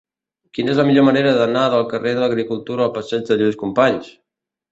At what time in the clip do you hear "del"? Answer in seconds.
1.73-1.85